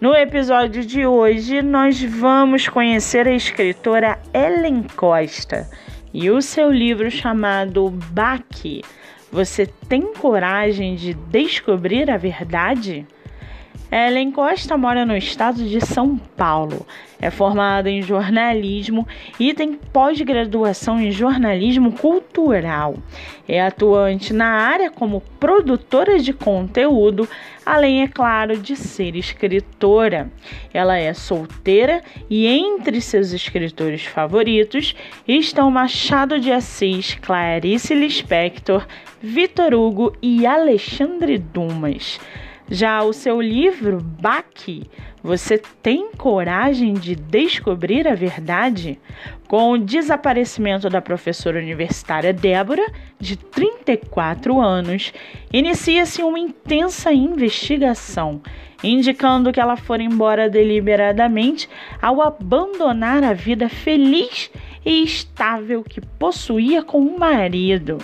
[0.00, 5.68] no episódio de hoje, nós vamos conhecer a escritora Ellen Costa
[6.14, 8.84] e o seu livro chamado Baque.
[9.32, 13.06] Você tem coragem de descobrir a verdade?
[13.90, 16.86] Ellen Costa mora no estado de São Paulo.
[17.20, 19.08] É formada em jornalismo
[19.40, 22.96] e tem pós-graduação em jornalismo cultural.
[23.48, 27.26] É atuante na área como produtora de conteúdo,
[27.64, 30.30] além, é claro, de ser escritora.
[30.72, 34.94] Ela é solteira e entre seus escritores favoritos
[35.26, 38.86] estão Machado de Assis, Clarice Lispector,
[39.20, 42.20] Vitor Hugo e Alexandre Dumas.
[42.70, 44.82] Já o seu livro, Baque,
[45.22, 48.98] você tem coragem de descobrir a verdade?
[49.46, 52.84] Com o desaparecimento da professora universitária Débora,
[53.18, 55.14] de 34 anos,
[55.50, 58.42] inicia-se uma intensa investigação,
[58.84, 61.70] indicando que ela foi embora deliberadamente
[62.02, 64.50] ao abandonar a vida feliz
[64.88, 67.98] e estável que possuía com o marido.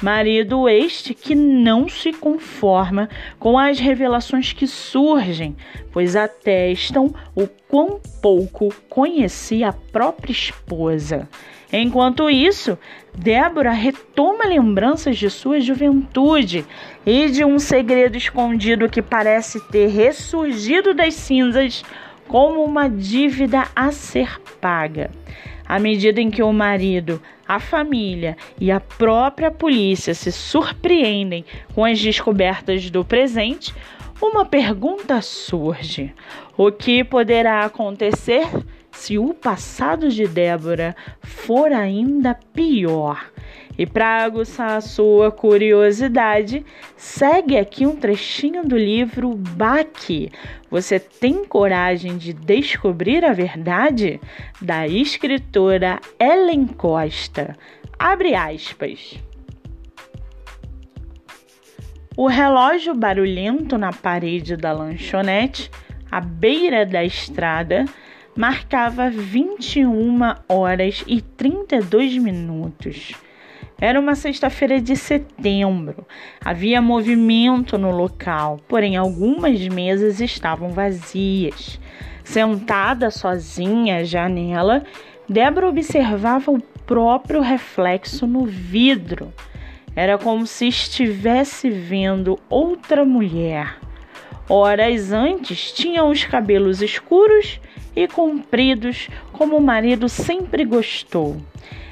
[0.00, 3.08] Marido este que não se conforma
[3.40, 5.56] com as revelações que surgem,
[5.90, 11.28] pois atestam o quão pouco conhecia a própria esposa.
[11.72, 12.78] Enquanto isso,
[13.12, 16.64] Débora retoma lembranças de sua juventude
[17.04, 21.82] e de um segredo escondido que parece ter ressurgido das cinzas
[22.28, 25.10] como uma dívida a ser paga.
[25.68, 31.84] À medida em que o marido, a família e a própria polícia se surpreendem com
[31.84, 33.74] as descobertas do presente,
[34.20, 36.14] uma pergunta surge:
[36.56, 38.46] o que poderá acontecer
[38.90, 43.30] se o passado de Débora for ainda pior?
[43.78, 46.66] E para aguçar a sua curiosidade,
[46.96, 50.32] segue aqui um trechinho do livro Baque.
[50.68, 54.20] Você tem coragem de descobrir a verdade?
[54.60, 57.56] Da escritora Ellen Costa.
[57.96, 59.16] Abre aspas.
[62.16, 65.70] O relógio barulhento na parede da lanchonete,
[66.10, 67.84] à beira da estrada,
[68.36, 70.18] marcava 21
[70.48, 73.14] horas e 32 minutos.
[73.80, 76.04] Era uma sexta-feira de setembro.
[76.44, 81.78] Havia movimento no local, porém algumas mesas estavam vazias.
[82.24, 84.82] Sentada sozinha à janela,
[85.28, 89.32] Débora observava o próprio reflexo no vidro.
[89.94, 93.78] Era como se estivesse vendo outra mulher.
[94.48, 97.60] Horas antes tinha os cabelos escuros
[97.94, 101.36] e compridos, como o marido sempre gostou.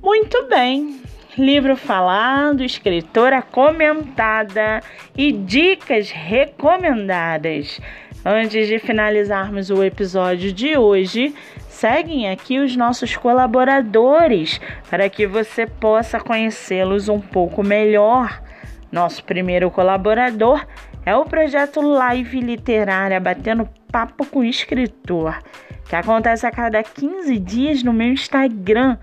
[0.00, 1.02] Muito bem,
[1.38, 4.82] livro falado, escritora comentada
[5.16, 7.80] e dicas recomendadas.
[8.24, 11.34] Antes de finalizarmos o episódio de hoje,
[11.68, 18.42] seguem aqui os nossos colaboradores para que você possa conhecê-los um pouco melhor.
[18.90, 20.66] Nosso primeiro colaborador
[21.06, 25.42] é o projeto Live Literária Batendo Papo com Escritor,
[25.88, 28.98] que acontece a cada 15 dias no meu Instagram,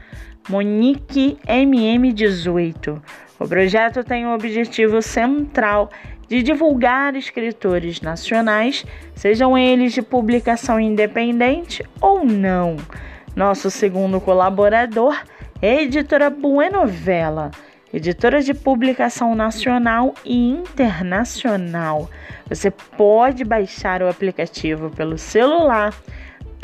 [0.49, 3.01] MoniqueMM18.
[3.39, 5.89] O projeto tem o objetivo central
[6.27, 8.85] de divulgar escritores nacionais,
[9.15, 12.77] sejam eles de publicação independente ou não.
[13.35, 15.21] Nosso segundo colaborador
[15.61, 17.51] é a editora Buenovela,
[17.93, 22.09] editora de publicação nacional e internacional.
[22.49, 25.93] Você pode baixar o aplicativo pelo celular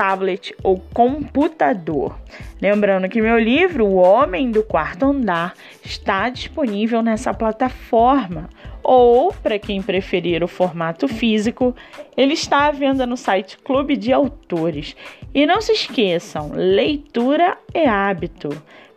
[0.01, 2.17] tablet ou computador.
[2.59, 5.53] Lembrando que meu livro, O Homem do Quarto Andar,
[5.85, 8.49] está disponível nessa plataforma.
[8.83, 11.75] Ou, para quem preferir o formato físico,
[12.17, 14.95] ele está à venda no site Clube de Autores.
[15.35, 18.49] E não se esqueçam, leitura é hábito.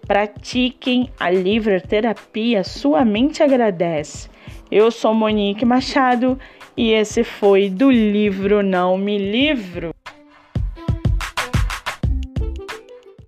[0.06, 4.29] Pratiquem a livroterapia, sua mente agradece.
[4.71, 6.39] Eu sou Monique Machado
[6.77, 9.95] e esse foi do livro Não Me Livro.